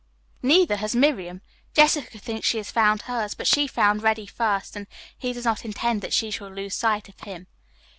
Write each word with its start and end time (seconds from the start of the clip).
Neither 0.41 0.77
has 0.77 0.95
Miriam. 0.95 1.41
Jessica 1.75 2.17
thinks 2.17 2.47
she 2.47 2.57
has 2.57 2.71
found 2.71 3.03
hers, 3.03 3.35
but 3.35 3.45
she 3.45 3.67
found 3.67 4.01
Reddy 4.01 4.25
first, 4.25 4.75
and 4.75 4.87
he 5.15 5.31
does 5.31 5.45
not 5.45 5.63
intend 5.63 6.01
that 6.01 6.11
she 6.11 6.31
shall 6.31 6.49
lose 6.49 6.73
sight 6.73 7.07
of 7.07 7.19
him. 7.19 7.45